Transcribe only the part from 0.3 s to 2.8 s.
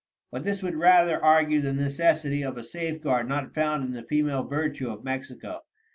But this would rather argue the necessity of a